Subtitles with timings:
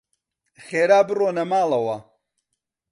[0.65, 1.97] خێرا بڕۆنە ماڵەوە.